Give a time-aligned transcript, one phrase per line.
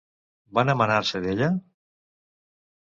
[0.59, 1.53] Van emanar-se d'ella?